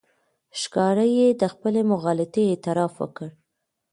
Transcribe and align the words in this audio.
ښکاره 0.59 1.05
یې 1.17 1.27
د 1.41 1.43
خپلې 1.53 1.81
مغالطې 1.91 2.43
اعتراف 2.49 2.93
وکړ. 3.01 3.29